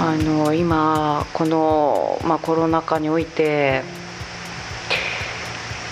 [0.00, 3.82] あの今この、まあ、コロナ禍において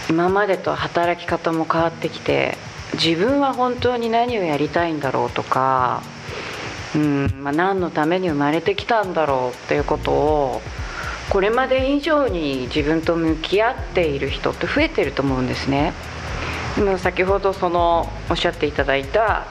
[0.09, 2.57] 今までと働き方も変わってきて
[2.95, 6.03] 自分は本当に何をやりたいんだろうとか、
[6.95, 10.63] うんまあ、何のために生まれてきたんだろうっていうことを
[11.29, 15.93] これまで以上に自分と向き合っている人って増えてると思うんですね。
[16.77, 19.47] でも先ほどそのおっしゃっていただいた、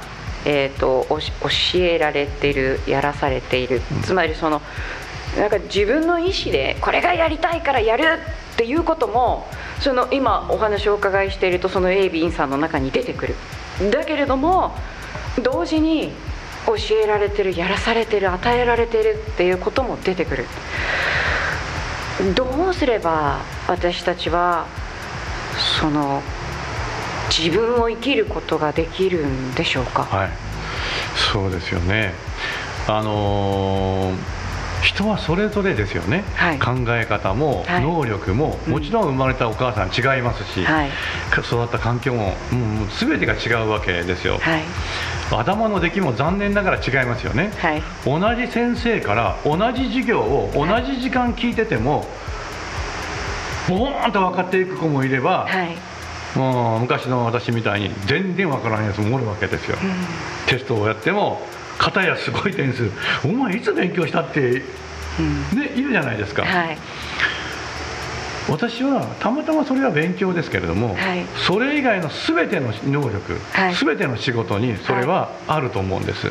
[0.46, 4.62] えーと、教えられているやらされている、つまりその
[5.38, 8.04] なんか自分の意思でこれがやりたいからやる
[8.54, 9.46] っていうことも
[9.82, 13.36] その今お話をお伺いしているとその A ビンさんの中に出てくる。
[13.92, 14.74] だけれども
[15.44, 16.14] 同時に
[16.66, 20.46] 教えられてるやらされてる与えられてるっていうことも出てくる。
[22.34, 24.68] どうすれば私たちは
[25.80, 26.22] その
[27.38, 30.04] 自分を生きることができるんでしょうか？
[30.04, 30.30] はい。
[31.34, 32.14] そうですよね。
[32.88, 34.46] あのー
[34.82, 40.90] 人はそれぞれですよね、はい、考え方も能力も、もちろん生まれたお母さん違いますし、はい、
[41.40, 44.62] 育った環境も、うん、全てが違うわけですよ、はい、
[45.32, 47.52] 頭の出来も残念ながら違いますよね、
[48.06, 52.06] 同じ先生から同じ授業を同じ時間聞いてても、
[53.68, 55.48] ボーンと分かっていく子もいれば、
[56.36, 61.42] もう昔の私みたいに全然分からないやつもおるわけですよ、うん、テストをやっても
[61.78, 62.90] 片やすごい点数。
[63.26, 64.64] お前いつ勉強したって、
[65.20, 65.22] う
[65.56, 66.78] ん、ねいるじゃないですか、はい、
[68.50, 76.30] 私はたまたまそれは勉強ですけれども、はい、それ以外の全ての能力、はい、全ての仕事にそれはあると思うんです、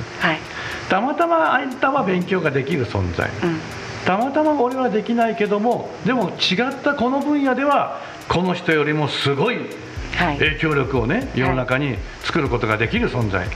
[0.88, 3.58] たまたまあんたは勉強ができる存在、うん、
[4.06, 9.83] たまたま俺はできないけどもでも違ったこの分野ではこの人よりもすごい
[10.16, 13.46] 影響力をね世の中に作ることができる存在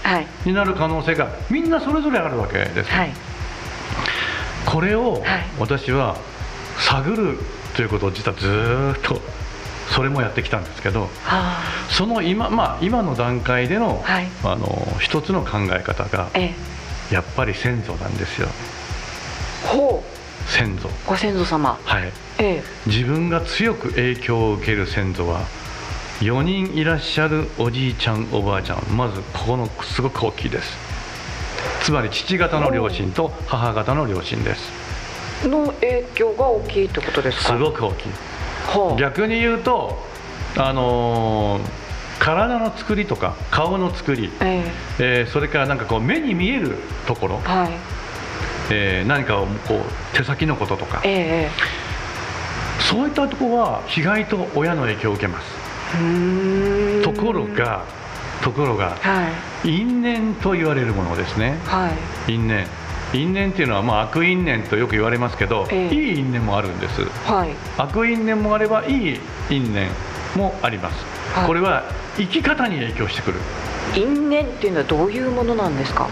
[0.44, 3.12] になる可能性がみんなそれぞれあるわけです、はい、
[4.66, 5.22] これを
[5.58, 6.16] 私は
[6.78, 7.38] 探る
[7.76, 9.20] ということを実はずっと
[9.94, 11.08] それもやってきたんですけど、
[11.88, 14.04] その今,、まあ、今の段階での,、
[14.44, 16.28] あの一つの考え方が、
[17.10, 18.48] やっぱり先祖なんですよ。
[19.64, 20.50] ほう。
[20.50, 20.88] 先祖。
[21.06, 21.78] ご先祖様。
[21.84, 25.40] はい、ええ、自分が強く影響を受ける先祖は
[26.20, 28.82] 4人いらっしゃるおじいちゃんおばあちゃん。
[28.96, 30.76] まずここのすごく大きいです。
[31.82, 34.72] つまり父方の両親と母方の両親です。
[35.46, 37.44] の影響が大きいってことですか？
[37.54, 38.08] すごく大きい、
[38.66, 39.96] はあ、逆に言うと
[40.56, 41.62] あのー、
[42.18, 46.74] 体の作りとか顔の作り、えー、えー、それからなんかこう目に見える
[47.06, 47.70] ところ、はい。
[48.70, 55.57] えー、何かをこう手先のこととか、えー、そういったところは意外と親の影響を受けます
[57.02, 57.84] ところが
[58.42, 59.28] ところが、は
[59.64, 61.90] い、因縁と言われるものですね、は
[62.28, 62.66] い、因縁。
[63.14, 69.88] 因縁っていうのは、まあ、悪因縁とよく言われますけど、えー、いい因縁もあるんです、はい、悪因縁もあればいい因縁
[70.36, 71.04] もあります、
[71.34, 71.84] はい、これは
[72.18, 73.38] 生き方に影響してくる。
[73.96, 76.06] 因縁っていうのはどういうものなんですか？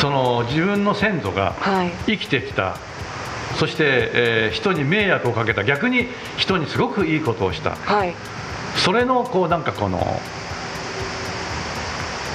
[0.00, 1.54] その自分の先祖が
[2.06, 2.76] 生きてきた、
[3.56, 5.62] そして、えー、人に迷惑をかけた。
[5.62, 8.14] 逆に人にすごくいいことをした、はい、
[8.84, 10.20] それのこうなんかこの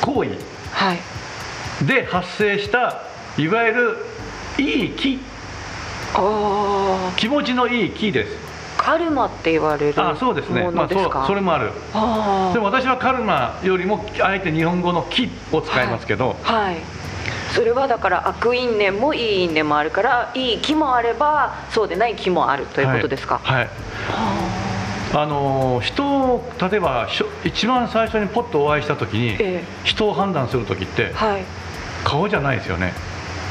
[0.01, 0.31] 行為
[1.85, 3.03] で発生した
[3.37, 3.97] いわゆる
[4.57, 5.19] いい気。
[7.17, 8.37] 気持ちのいい気です。
[8.77, 10.69] カルマって言われるあそうですね。
[10.69, 11.71] まあ、そうそれもある。
[12.53, 16.77] でも私はカルマよりもあえて日本語の気を使いますけど、はい、はい、
[17.55, 23.39] それはだから悪因縁もいい因縁もあるからいい気もあればそうでない気もあるということですか？
[23.41, 24.62] はい、はい
[25.13, 27.07] あの人を例えば
[27.44, 31.44] 一番最初にポッとお会いした時に、え人を判断する時って、はい、
[32.03, 32.94] 顔じゃないですよね。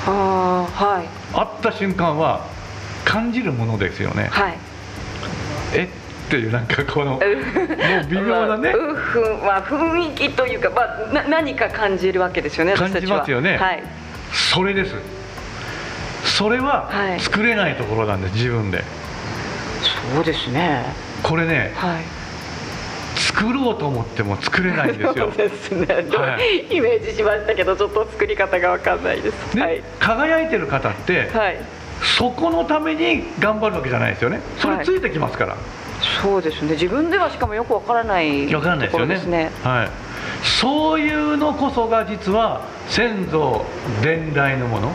[0.06, 2.46] あ,、はい、会った瞬間は
[3.04, 4.58] 感じるものですよね、はい、
[5.74, 7.20] えっていうなんかこの もう
[8.08, 8.88] 微妙なね、まあ、
[9.44, 13.82] まあ、雰囲気というか、まあ、な何か感じるわけですよね感じますよね、はい、
[14.32, 14.94] それです。
[16.24, 18.82] それは作れないところなんです、自分で。
[20.14, 22.02] そうですねこれね、はい、
[23.16, 25.14] 作ろうと思っても作れないんですよ。
[25.16, 31.56] そうですね、はい、 イメージしましたけどちょっと作り方が分かんないです、はい、輝いてる方って、はい、
[32.18, 34.40] そこのために頑張るわけじゃないですよね。
[34.58, 35.56] それついてきますから、
[36.22, 36.72] そうですね。
[36.72, 39.88] 自分ではしかもよく分からない分からないですよね、ね、はい。
[40.42, 43.64] そういうのこそが実は先祖
[44.02, 44.92] 伝来のもの。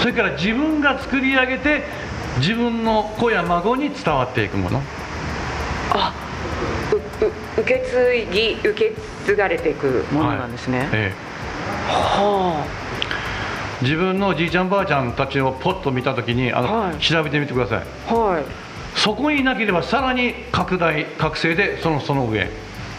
[0.00, 1.82] それから自分が作り上げて
[2.38, 4.80] 自分の子や孫に伝わっていくもの。
[5.92, 6.12] あ
[7.56, 8.92] 受け継ぎ受け
[9.24, 11.12] 継がれていくものなんですね、はい、ええ、
[11.88, 12.66] は
[13.82, 17.78] 自分のじいちゃんばあちゃんたちをポッと見たときにあの、はい、調べてみてください、
[18.12, 22.48] はい、そこにいなければさらに拡大覚醒でそのその上。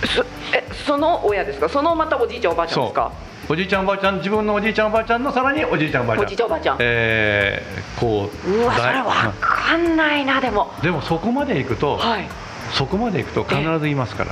[0.06, 0.24] そ
[0.56, 1.68] えその親ですか？
[1.68, 3.12] そのまたおじいちゃんおばあちゃんですか？
[3.50, 6.26] おじいちゃんおばあちゃん自分のおじいちゃんおばあちゃんのさらにおじいちゃんおばあちゃん。
[6.26, 6.78] おじいちゃんおばあちゃん。
[6.80, 10.72] えー、こううわそれ分かんないなでも。
[10.82, 12.30] でもそこまでいくと、はい、
[12.74, 14.32] そこまでいくと必ずいますから。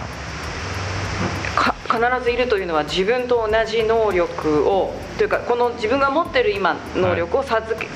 [1.55, 7.87] か必ずいるというのは自分と同じ能力をというかこの自分が持ってる今能力を授け、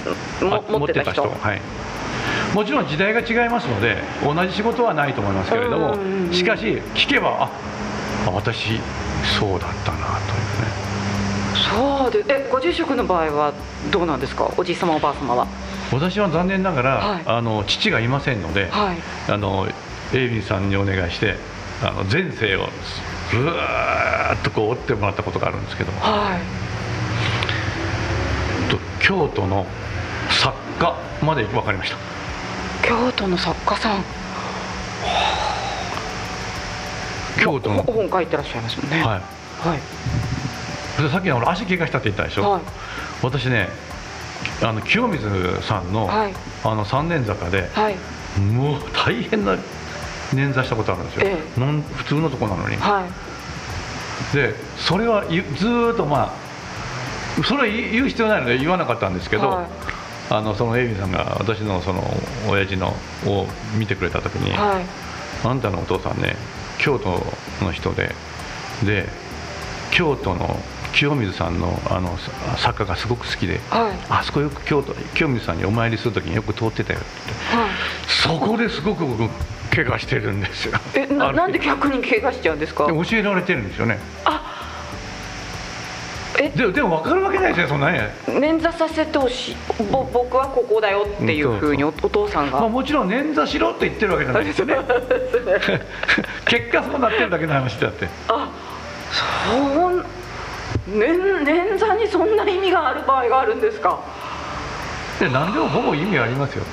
[0.45, 1.21] はい、持ってた人。
[1.23, 1.62] はい。
[2.53, 5.94] もちろん時代が違いますので同じ仕事はないと思いますけれども
[6.31, 6.63] しかし
[6.94, 7.50] 聞けば
[8.25, 8.79] あ私
[9.38, 10.64] そうだったなというね
[11.75, 13.54] そうでえご住職の場合は
[13.92, 14.50] どうなんですか？
[14.57, 15.45] おじい様おばあ様は。
[15.92, 18.98] 私は残念ながら、はい、あの父がいませんので、はい、
[19.30, 19.68] あの
[20.13, 21.36] エイビンさんにお願いして
[21.83, 22.69] あの前世を
[23.30, 26.38] ずっとこう追ってもらったことがあるんですけど、は
[28.68, 29.66] い、と京都の
[30.30, 31.98] 作家まで分かりました。
[32.88, 34.04] 京都の作家さん。
[37.42, 39.04] 京都の本書いてらっしゃいますもんね。
[39.04, 39.22] はい、
[39.68, 39.80] はい
[40.95, 42.62] さっきの足怪我したって言ったでしょ、はい、
[43.21, 43.69] 私ね
[44.62, 46.33] あの清水さんの,、はい、
[46.63, 47.95] あの三年坂で、はい、
[48.39, 49.56] もう大変な
[50.33, 56.33] 捻挫したことあるんですよ、ええ、普通のとこなのに、はい、でそれはずっとま
[57.39, 59.68] あそれは言う必要ないので言わなかったんですけど、はい、
[60.30, 62.01] あのそのエイミさんが私のその
[62.50, 62.94] 親父の
[63.25, 63.45] を
[63.77, 64.86] 見てくれた時に、はい、
[65.45, 66.36] あんたのお父さんね
[66.77, 67.21] 京都
[67.62, 68.15] の人で
[68.86, 69.07] で
[69.91, 70.57] 京都の
[70.95, 72.18] 清水さんのあの
[72.57, 77.69] 作家がすごく好きで、はい、あそこよく京都清水さんにお参りする時によく通ってたよって、はい、
[78.07, 79.30] そこですごく僕
[79.75, 80.80] 怪我してるんですよ。
[80.95, 82.88] えななんで逆に怪我しちゃうんですか？
[82.88, 84.00] 教えられてるんですよね。
[84.24, 84.42] あ。
[86.39, 86.50] え。
[86.50, 88.13] ででも分かるわけないですよそんなね。
[88.27, 89.56] 捻挫させてほしい。
[89.91, 94.77] ぼ僕はここだよっていうふうにお父さんが、まあ、もちろん捻挫しろって言ってるわけじゃないですよね。
[96.48, 98.07] 結果そうなってるだけの話だって。
[98.30, 98.50] あ
[99.12, 100.06] そう
[100.88, 104.00] 捻捻挫にそんな意味がある場合があるんですか？
[105.20, 106.64] で何でもほぼ意味ありますよ。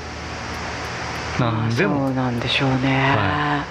[1.41, 2.09] 何でも。
[2.09, 3.65] そうなんでしょうね、は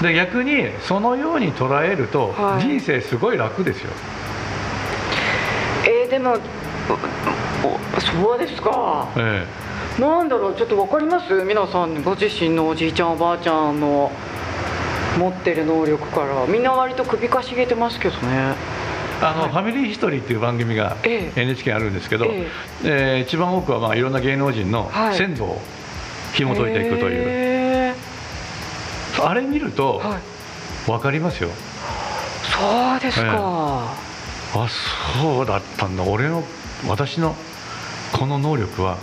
[0.00, 3.90] い、で逆にそのように捉えると、人生すごい楽ですよ。
[5.86, 6.38] えー、でも
[8.00, 9.08] そうですか。
[9.16, 9.46] え
[9.98, 10.00] え。
[10.00, 11.44] なんだろうちょっと分かります？
[11.44, 14.10] 皆さんご自身のおじいちゃんおばあちゃんの
[15.18, 16.46] 持ってる能力から。
[16.46, 18.54] みんな割と首かしげてますけどね
[19.20, 22.50] あの、はい、ファミリーヒストリーっていう番組が NHK あるんですけど、え
[22.84, 23.16] え。
[23.20, 25.60] ー、一番多くはまあいろんな芸能人の先祖を
[26.34, 27.94] 紐解いていくという、
[29.22, 30.02] あれ見ると
[30.86, 31.50] 分かりますよ、
[32.42, 34.68] そうですか、えー、あ
[35.22, 36.02] そうだったんだ。
[36.02, 36.42] 俺の
[36.86, 37.34] 私の
[38.12, 38.98] この能力は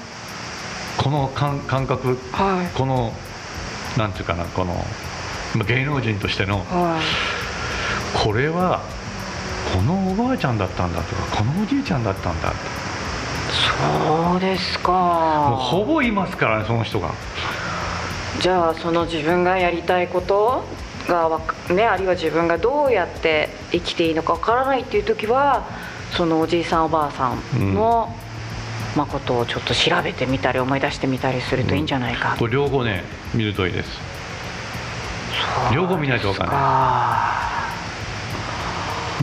[0.98, 3.14] この感感覚、はい、この
[3.98, 4.86] なんていうかなこの
[5.66, 8.82] 芸能人としての、はい、これは
[9.74, 12.54] このおばあちゃんだったんだとかこのおじいちゃんだったんだ
[13.52, 14.92] そうですか。
[14.92, 17.12] もうほぼいますからねその人が。
[18.40, 20.64] じゃあその自分がやりたいこと
[21.08, 25.66] がねあるいは自分がどうやって生きていいのかわからないっていう時は
[26.14, 28.14] そのおじいさんおばあさんの、
[28.94, 33.90] うん、まことをちょっと調べてみたり思い出してみたりするといいんじゃないか、うん、これ両方ね見るといいです。
[35.74, 37.61] 両方見ないと分かんない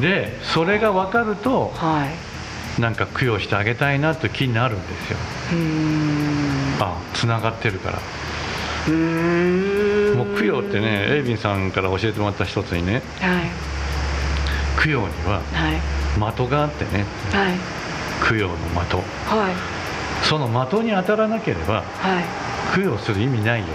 [0.00, 2.06] でそれが分かると、は
[2.78, 5.18] い、なんか供養してあげたいなと気になるんですよ。
[6.80, 7.98] あつながってるから。
[8.88, 13.40] もう供養ってねエイビンさんから教えてもらった一つにね、は
[14.80, 15.42] い、供養には
[16.14, 17.54] 的があってね、はい、
[18.26, 19.54] 供養の的、はい、
[20.26, 22.24] その的に当たらなければ、はい、
[22.74, 23.66] 供養する意味ないよ。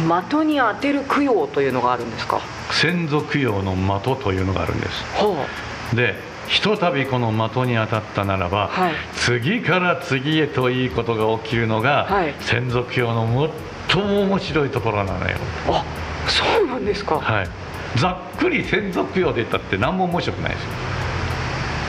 [0.00, 2.40] 的に当てる供養というのがあるんですか？
[2.80, 6.14] 先祖供養の的というのがあるんです、で
[6.46, 13.50] ひとたびこの的に当たったならば、はい、次から次へといいことが起きるのが、はい、先祖供養の
[13.90, 15.36] 最も面白いところなのよ。
[15.66, 15.84] あ
[16.28, 17.18] そうなんですか。
[17.18, 17.48] はい。
[17.96, 20.68] ざっくり先祖供養で言ったって何も面白くないですよ。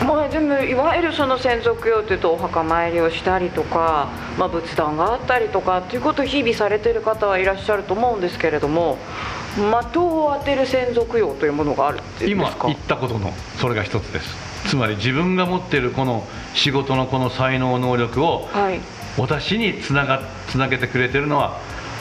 [0.08, 8.98] まあ、でもいわゆるその専属用というとお墓参りをしたりとか、まあ、仏壇があったりとかっていうことを日々されてる方はいらっしゃると思うんですけれども
[9.56, 14.50] 的を当てる専属用というものがあるっていう今言ったことのそれが一つです。
[14.68, 18.48] つまり自分が持っているこの仕事のこの才能能力を
[19.18, 21.58] 私につながつなげてくれてるのは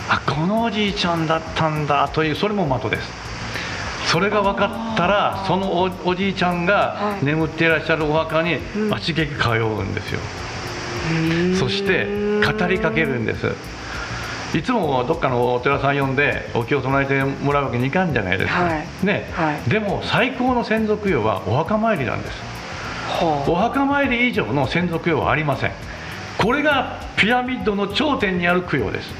[0.08, 3.28] あこのおじいちゃんだったんだというそれも的です。
[4.06, 8.58] それが分かったらそのおじいちゃんが眠っていらっしゃるお墓に
[8.90, 10.20] あちげき通うんですよ、
[11.58, 12.06] そして
[12.40, 13.52] 語りかけるんです
[14.54, 22.40] いつもどっかのお寺さん呼んでお経を唱えてもらうわけにいかんじゃないですか、はい、ね、はい、でも最高の先祖供養はお墓参りなんです、
[23.20, 25.72] はあ、お墓参り以上の先祖供養はありません。
[26.38, 29.10] これがピラミッドの頂点にある供養です。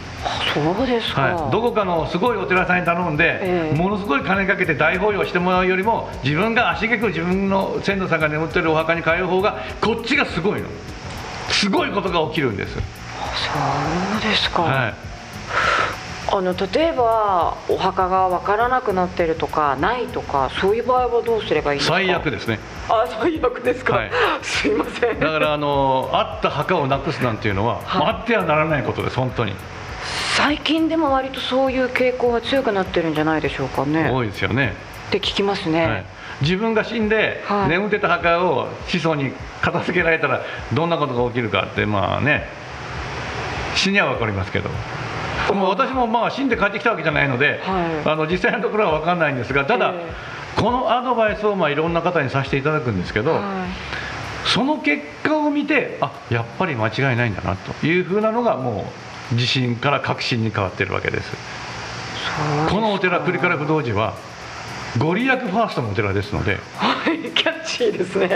[0.54, 10.68] そうですか、はい、どこかのすごいお寺さんに頼んで、えー、ものすごい金かけて大法要してもらうよりも自分が足げく自分の先祖さんが眠ってるお墓に通う方がこっちがすごいの。
[11.50, 12.75] すごいことが起きるんです。
[12.75, 12.82] そう
[14.23, 15.07] ですか、はい
[16.30, 21.97] あの例えばお墓が分からなくなってるとかないとかそういう場合はどうすればいいですか？
[21.97, 22.58] 最悪ですね。
[22.88, 24.11] あ最悪ですか、はい、
[24.42, 25.20] すいません。
[25.20, 29.54] だからあのあった墓をなくすなんていうのは、はい、あってはならないことです本当に。
[30.37, 34.11] 最近でも割とそういう傾向が強くなってるんじゃないでしょうかね。
[34.11, 34.75] 多いですよね。
[35.08, 36.04] って聞きますね、はい。
[36.42, 39.32] 自分が死んで、眠ってた墓を子孫に
[39.62, 40.42] 片付けられたら
[40.75, 42.47] どんなことが起きるかってまあね。
[43.75, 44.68] 死には分かりますけど
[45.54, 58.90] も私もまあ死んで帰ってきたわけじゃないので、はい、あの実際のところは分かんないんですがただ、えー、このアドバイスをまあいろんな方にさせていただくんですけど、はい、その結果を見てあやっぱり間違いないんだなというふうなのがも
[59.32, 61.32] う自信から確信に変わっているわけです。
[62.70, 64.14] このお寺栗から不動寺は
[64.98, 66.58] ご利益ファーストのお寺ですので。
[66.76, 68.30] はいキャッチーですね。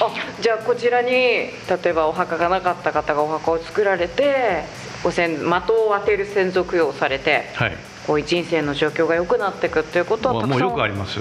[0.00, 1.50] あじゃあこちらに例
[1.84, 4.64] えばお墓がなかった方がお墓を作られて
[5.02, 7.76] ご先的を当てる専属用をされて、はい、
[8.06, 11.20] こういう人生の状況が良くなっていくっていうことはもうよくあります。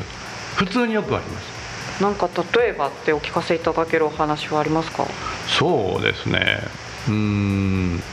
[0.55, 2.01] 普通によくあります。
[2.01, 5.05] なんか例えばってお聞かせいただけるお話はありますか？
[5.47, 6.59] そうですね。
[7.07, 8.03] うん。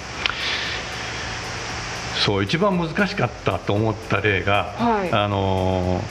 [2.24, 6.02] そう一番難しかったと思った例が、はい、あの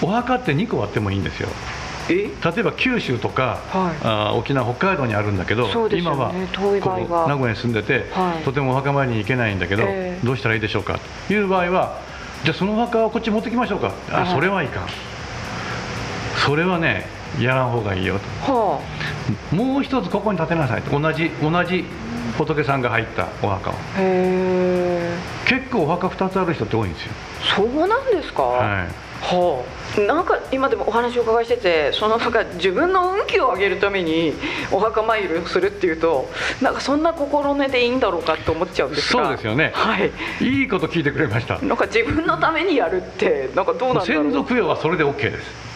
[0.00, 1.48] お墓って2個あってもいいんですよ
[2.08, 6.32] 例えば九州とか、はい、あ沖縄、北海道にあるんだけど、ね、今は
[7.28, 10.98] 名古屋に住んでて、はい、とてもお墓参りに行けないんだけど、えー、どうしたらいいでしょうか？
[11.26, 12.00] という場合は、
[12.44, 14.88] じゃあそのお墓をこっち持ってきましょうか、あそれはいかん、
[16.44, 17.06] それはね、
[17.40, 18.80] やらん方がいいよと、は
[19.52, 21.84] あ、もう一つここに建てなさいと、同じ同じ
[22.38, 23.74] 仏さんが入ったお墓を。
[25.46, 27.12] 結構お墓2つある人って多いんですよ。
[27.56, 29.64] そうなんですか、はいは
[29.96, 34.32] あ、なんか今でもお話を伺いしててそのなんか自分の運気を上げるために
[34.70, 36.28] お墓参りをするっていうと
[36.62, 39.24] なんかそんな心根でいいんだろうかって思っちゃうんですが。
[39.24, 41.58] そうですよね、はい、いいこと聞いてくれました。
[41.58, 44.24] なんか自分のためにやるってなんかどうなんだろう。
[44.24, 45.68] 先祖供養はそれで OK です。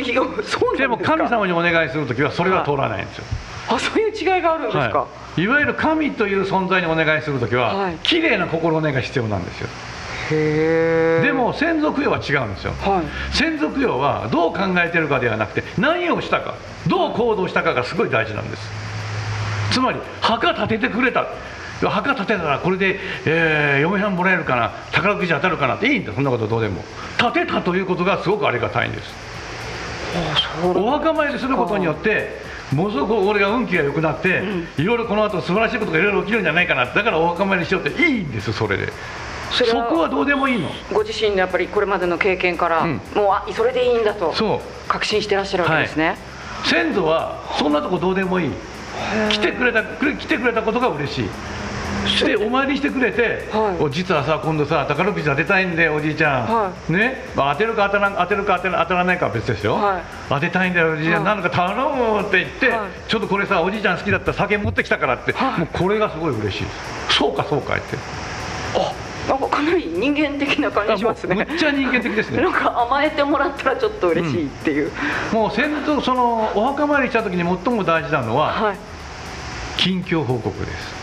[0.00, 3.24] いやそうでも神様にお願いするときはそれは通らないんですよ、
[3.68, 9.68] あそういう違いがあるんですか、はい、いわゆる神という存在にお願いするときは、はい、綺麗な心根が必要なんですよ
[10.30, 16.54] でも先祖供養は違うんですよ、はい、先祖供養はどう考えてるかではなくて何をしたか
[16.86, 18.62] どう行動したかがすごい大事なんです。
[19.72, 21.26] つまり墓建ててくれた。
[21.80, 26.12] 墓建てたらこれで、えー、嫁さんもらえるかな宝くじ当たるかなっていいんだ。
[26.12, 26.84] そんなことどうでも。
[27.18, 29.10] 建てたということがすごくありがたいんです。
[30.64, 32.38] お墓参りすることによって
[32.72, 34.42] ものすごく俺が運気が良くなって、
[34.78, 36.86] いろいろこの後素晴らしいことがいろいろ起きるんじゃないかな。
[36.86, 38.92] だからお墓参りしようっていいんですそれで
[39.52, 40.68] そそこはどうでもいいの？
[40.92, 44.32] ご自身のやっぱりこれまでの経験から、うん、もうあそれでいいんだと
[44.88, 46.16] 確信してらっしゃるわけですね、はい、
[46.68, 48.50] 先祖はそんなとこどうでもいい。
[49.30, 51.28] 来てくれた来てくれたことが嬉しい。
[52.08, 62.72] してお参りしてくれて、はい、実はさ今度さ宝くじ当てたいんでおじいちゃん、はい、ね、まあ、当てるか当たら当てるか当て当たらないかは別ですよ、はい、当てたいんだよおじいちゃん、なんか頼むって言って、
[63.06, 66.64] ちょっとこれさおじいちゃん好きだった酒持ってきたからって、もうこれがすごい嬉しい
[67.08, 67.96] そうかそうか言って。
[68.74, 68.92] あ
[69.28, 71.34] なんかかなり人間的な感じしますね。
[71.34, 72.42] むっちゃ人間的ですね。
[72.42, 74.90] なんか甘えてもらったらちょっと嬉しいっていう、
[75.32, 78.76] うん、もう先祖そのお墓参りした時に最も大事なのは、はい、
[79.78, 80.94] 近況報告です。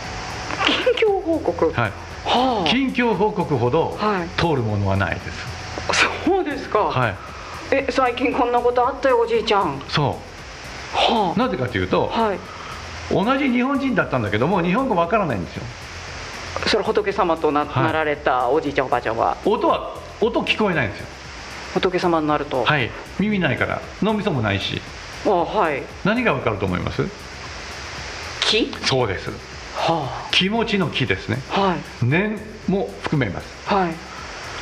[0.65, 1.65] 近況報告？
[1.65, 1.75] はい、
[2.25, 3.97] はあ、近況報告ほど
[4.37, 5.45] 通るものはないです、
[6.25, 6.79] そうですか。
[6.79, 7.15] はい。
[7.71, 9.81] え最近こんなことあったよおじいちゃん。
[9.87, 10.17] そ
[10.93, 10.97] う。
[10.97, 11.39] はあ。
[11.39, 12.39] なぜかというと、はい、
[13.11, 15.63] 同じ日本人だったんだけども日本語わからないんですよ
[16.67, 19.37] それ仏様となはい、なられたおじいちゃんおばあちゃんは？
[19.45, 21.07] 音は音聞こえないんですよ。
[21.75, 22.63] 仏様になると？
[22.63, 22.89] はい。
[23.19, 23.81] 耳ないから。
[24.01, 24.81] 脳みそもないし。
[25.25, 25.83] あはい。
[26.03, 27.03] 何がわかると思います？
[28.41, 29.29] 気そうです、
[29.75, 31.37] はあ、気持ちの気ですね。
[31.49, 32.05] はい。
[32.05, 33.67] 念も含めます。
[33.67, 33.93] はい。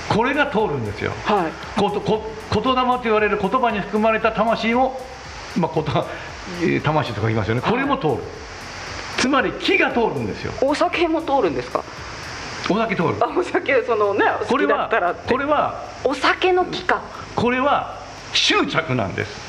[0.10, 4.98] これが通るんですよ、はい、ことこ言霊と言われる言葉に含まれた魂を、
[5.58, 5.92] まあ、こと
[6.82, 8.18] 魂とか言いますよね、これも通る、
[9.18, 10.54] つまり木が通るんですよ。
[10.62, 11.84] お酒も通るんですか？
[12.70, 13.16] お酒通る。
[13.20, 17.02] あお酒そのね好きだったらこれはお酒の木か。
[17.36, 17.98] これは
[18.34, 19.48] 執着なんです。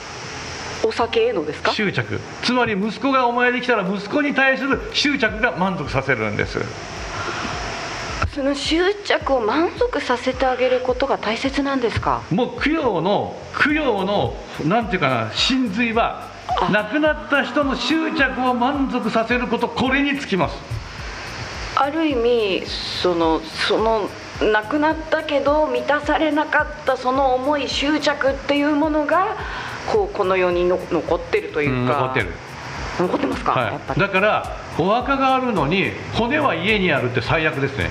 [0.87, 1.73] お酒へのですか？
[1.73, 2.21] 執着。
[2.43, 6.61] つまり息子がお前できたら息子に対する執着が満足させるんです。
[8.35, 12.23] その執着を満足させてあげることが大切なんですか？
[12.31, 16.29] もう供養の供養のなんていうかな真髄は
[16.73, 20.57] 亡くなった人の執着を満足させることこれにつきます。
[21.77, 24.09] ある意味そのその
[24.41, 29.37] 亡くなったけど満たされなかったその思い執着っていうものが
[29.93, 32.33] こうこの世にの残ってるというか、残ってる。
[32.99, 37.91] 残ってますか、はい、だからお墓があるのに骨は家にあるって最悪ですね。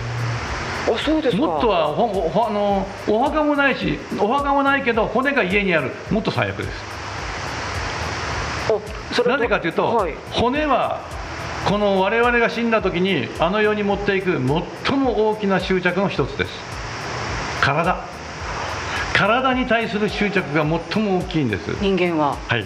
[0.90, 5.92] あそうですもっとはほほあのお墓もないしお墓もないけど骨が家にある。
[6.12, 6.97] もっと最悪です
[9.26, 11.02] なぜかというと、はい、骨は
[11.66, 14.40] この我々が死んだ時にあの世に持っていく
[14.86, 16.52] 最も大きな執着の一つです。
[17.62, 17.98] 体。
[19.14, 21.68] 体に対する執着が最も大きいんです。
[21.82, 22.36] 人間は。
[22.48, 22.66] はい。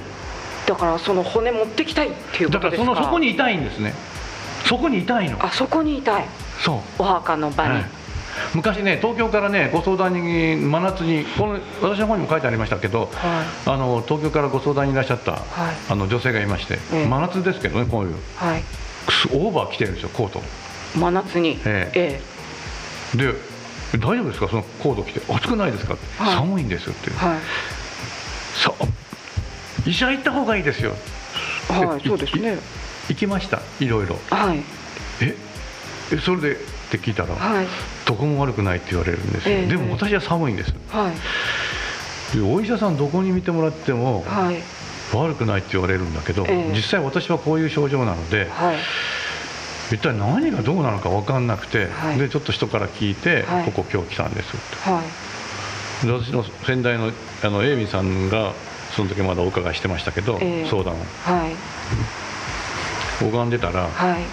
[0.68, 2.90] だからその骨持ってきたいっていうことですか？
[2.90, 3.94] だからそのそこにいたいんですね。
[4.66, 5.44] そこにいたいの。
[5.44, 6.26] あそこにいたい。
[6.64, 6.80] そう。
[7.00, 8.01] お墓の場に、はい
[8.54, 15.42] 昔ね東京からねご相談に真夏にこの私の方にも書いてありましたけど、はい、あの東京からご相談にいらっしゃった、はい、
[15.90, 18.64] あの女性がいまして、ええ、真夏ですけどねこういう、はい、
[19.34, 20.42] オーバー着てるんですよコート。
[20.98, 21.60] 真夏に。
[21.66, 22.22] ええ。
[23.16, 23.34] え、で
[23.98, 24.48] 大丈夫ですか？
[24.48, 25.22] そのコート着て。
[25.34, 27.40] 暑くないですか、はい、寒いんですって、はい、
[28.56, 28.74] さ
[29.86, 30.92] 医者行った方がいいですよ。
[31.70, 32.58] はいそうですね。
[33.08, 33.60] 行きました？
[33.80, 34.18] いろいろ。
[34.30, 34.64] はい。
[35.22, 35.36] え
[36.20, 36.56] それで？
[36.56, 36.58] っ
[36.92, 37.68] て聞いたら、はい、
[38.12, 41.14] どこも悪くないって言われるんですよ、えー、でも私は寒いんです、は
[42.34, 44.58] い、でお医者さんどこに見てもらっても、はい、
[45.16, 54.58] 悪くないって言われるんだけど、えー、実際私はこういう症状なので、はい、一体何がどうなのか分かんなくて、はい、でちょっと人から聞いて、ここ今日来たんです。
[54.58, 54.60] っ
[56.02, 57.14] て、で私の先代の
[57.44, 58.52] あのエイミさんが
[58.94, 61.56] その時まだお伺いしてましたけど、えー、相談を、はい、
[63.24, 64.24] 拝んでたら、はい。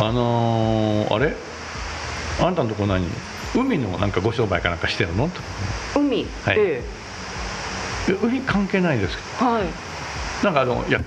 [0.00, 1.47] あのー、あれ？
[2.40, 3.06] あんたのとこ何？
[3.54, 5.28] 海のなんかご商売かなんかしてるの？
[5.96, 6.26] 海？
[6.44, 6.82] はい、え
[8.08, 9.64] え、海関係ないですけど、はい、
[10.44, 11.00] なんかあのいや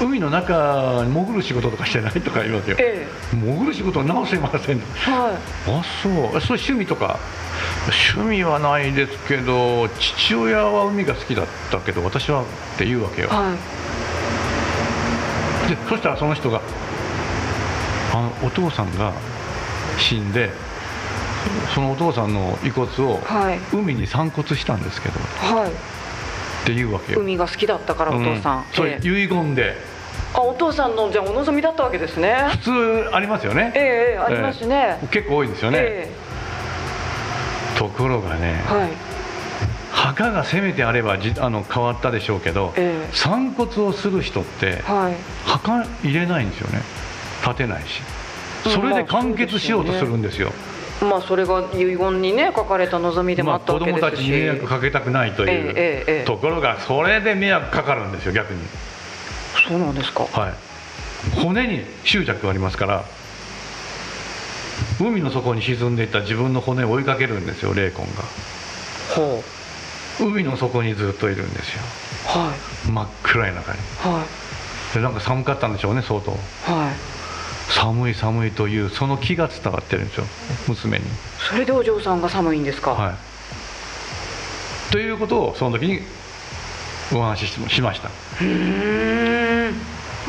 [0.00, 5.34] 海の中に潜る仕事とかしてないとか言うわけよ、ええ、潜る仕事直せません、はい、
[5.70, 6.12] あそう。
[6.40, 7.18] そう趣味とか？
[8.14, 12.44] 趣味はないですけど父親は海が好きだったけど私はっ
[12.78, 13.54] て言うわけよ、は
[15.66, 16.62] い、でそしたらその人が
[18.14, 19.12] あのお父さんが
[20.00, 20.50] 死んで
[21.74, 23.20] そのお父さんの遺骨を
[23.72, 25.20] 海に散骨したんですけど、
[25.54, 25.74] はい、っ
[26.66, 27.20] ていうわけよ。
[27.20, 29.76] 海が好きだったからお父さん、うん、それ遺言で、
[30.34, 32.46] あお父さんのじゃお望みだったわけですね。
[32.50, 33.72] 普通ありますよね。
[33.74, 38.90] ええありますね、えー、結構多いんですよね、えー、ところがね、はい、
[39.92, 45.14] 墓がせめてあればじあの変わったでしょうけど、えー、散骨をする人って、はい、
[45.46, 46.82] 墓入れないんですよね。
[47.42, 48.02] 立てないし
[48.64, 50.52] それで完結しようとするんですよ。
[51.02, 58.60] まあ、それが遺言にね書かれた望みでもあったわけですし、まあ、子供たちに迷惑かけたくないという、ところがそれで迷惑かかるんですよ逆に。
[59.66, 60.24] そうなんですか。
[60.24, 61.40] はい。
[61.40, 63.04] 骨に執着がありますから
[64.98, 68.22] 海の底に沈んでいった自分の骨を追いかけるんですよ霊魂が。
[69.14, 69.42] ほ
[70.20, 70.24] う。
[70.26, 71.80] 海の底にずっといるんですよ。
[72.26, 72.54] は
[72.86, 72.90] い。
[72.90, 73.78] 真っ暗い中に。
[73.98, 74.24] は
[74.92, 74.94] い。
[74.94, 76.32] でなんか寒かったんでしょうね相当。
[76.32, 77.09] はい
[77.70, 80.26] 寒い寒いというその気が伝わってるんですよ。
[80.68, 81.04] 娘に。
[81.38, 82.92] それでお嬢さんが寒いんですか？
[82.92, 84.92] はい。
[84.92, 86.00] ということをその時に
[87.12, 88.10] お話ししました。
[88.40, 89.74] うん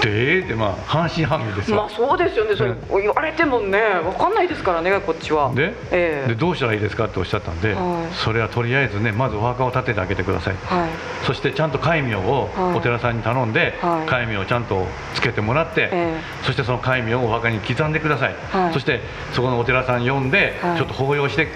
[0.02, 2.56] でってまあ半信半疑ですまあそうですよね。
[2.56, 5.54] それ言われてもね分かんないですからねこっちは。
[5.54, 10.90] でえー、でどうしたらいいですかっておっしゃったんで、はい、それはとりあえずねまずお墓を建ててあげてください、はい、
[11.26, 18.36] そしてちゃんと戒名をお寺さんに頼んで、はい、戒名をちゃんとつけてもらって、えー、そしてその戒名をお墓に刻んでください、
[18.74, 19.02] そして
[19.34, 21.48] そこのお寺さん呼んで、ちょっと抱擁して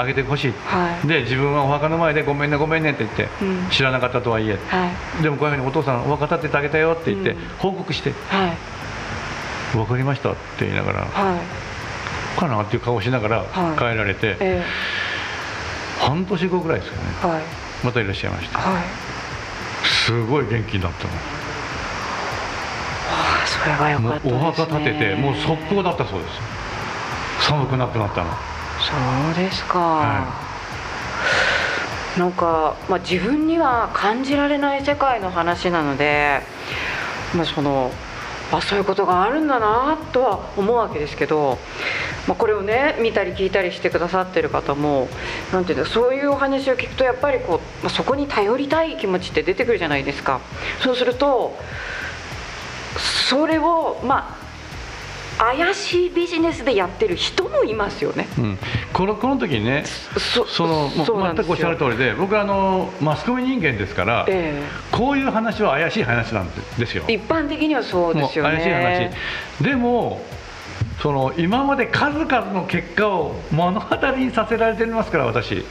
[0.00, 8.56] あげてほしい、はい、で自分はお墓の前でごめんねごめんねって言って、うん、知らなかったとはいえ、はい、でもこういうふうにお父さんお墓建ててあげたよって言って、うん、報告して、はい、
[9.76, 11.36] 分かりましたって言いながら、は
[12.36, 13.44] い、かなっていう顔しながら
[13.76, 17.42] 帰られて、えー、半年後ぐらいですよね、はい、
[17.84, 18.82] またいらっしゃいました、はい、
[19.86, 21.10] すごい元気になったの。
[23.46, 26.60] それはよかった、ね、お墓建ててもう速攻だったそうです。
[27.46, 28.30] 寒くなくなったの
[28.90, 30.26] そうですか、は
[32.16, 36.40] い、なんか、まあ、自分には感じられない世界の話なので、
[37.36, 37.92] まあ、その
[38.52, 41.56] あそういうことがあるんだなとは思うわけですけど、
[42.26, 45.08] まあ、これをね見たり聞いたりしてくださってる方も
[45.52, 50.40] なんていうのそういうお話を聞くとやっぱりこう、まあ、そこに頼りたい気持ちって出てくるじゃないですか。
[50.82, 51.56] そうすると
[53.28, 54.39] それをまあ
[55.40, 58.58] 怪しいビジネスでやってる人もいますよね、うん、
[58.92, 59.84] このこの時にね
[60.46, 67.04] その全くおっしゃる通りで僕はあのマスコミ人間ですから、えー、こういう話は怪しい話なんですよ。
[67.08, 68.50] 一般的にはそうですよね。
[68.50, 69.64] 怪しい話。
[69.64, 70.20] でも
[71.00, 75.64] その今まで数々の結果を目の当たりにさせられてますから私。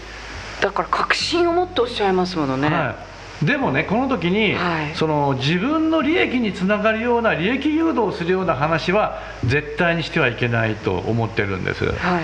[0.61, 3.09] だから確信を持っておっしゃいますものね、はい
[3.43, 11.85] でもねこの時に、はい、その自分の利益につながるような利益誘導するような話は絶対にしてはいけないと思ってるんです。
[11.85, 12.23] はい。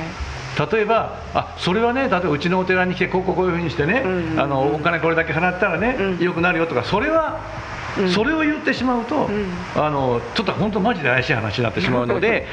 [0.73, 7.41] 例えばあそれはね例えばうちのお寺に来てこうこうこういうふうにしてね、うんうん、あのお金これだけ払ったらね、うん、よくなるよとかそれは
[8.13, 9.30] それを言ってしまうと、
[9.75, 12.45] あのちょっと本当マジで怪しい話になってしまうので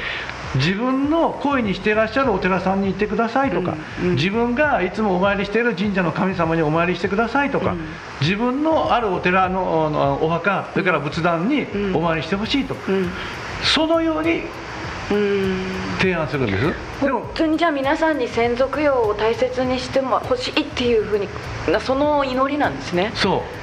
[0.56, 7.74] 自分の恋にしていらっしゃるお寺さんに行ってくださいとか、自分がいつもお参りしている神社の神様にお参りしてくださいとか、
[8.20, 12.76] 自分のあるお寺のお墓それから仏壇にお参りしてほしいと、
[13.62, 14.42] そのように
[15.98, 16.74] 提案するんです。
[17.00, 21.28] 本当にじゃあ皆さんに先祖供養を大切にしてもほしいっていうふうに
[21.80, 23.10] その祈りなんですね。
[23.14, 23.61] そう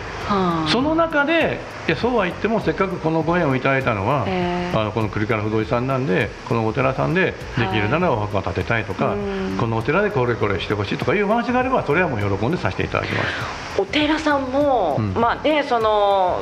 [0.67, 13.81] その中でいやそうは言ってもせっかくこのご縁をいただいたのは、えー、あのこの栗から不動さんなんでこのお寺さんでできるならお墓を建てたいとか、はい、このお寺でこれこれしてほしいとかいうお話があればそれはもう喜んでさせていただきます。
[13.81, 16.41] お寺さんも、うん、まあねその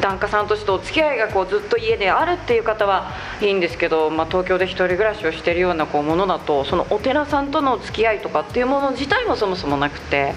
[0.00, 10.34] 檀家さんとしてお付き合いがこうずっと家であるっていう方はいいんですけど、まあ、東京で1人暮らしをしているようなこうものだとそのお寺さんとの付き合いとかっていうもの自体もそもそもなくて、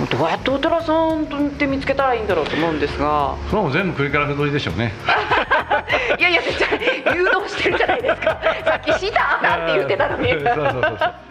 [0.00, 3.36] うん、どうやってお寺さんって見つけたらいいんだろうと思うんですが。
[3.50, 4.92] それも全部栗から不動でしょうね。
[6.18, 6.42] いやいや
[7.14, 8.40] 誘導してるじゃないですか。
[8.64, 10.30] さっき「した!」なんて言ってたのに。
[10.32, 11.27] そうそうそうそう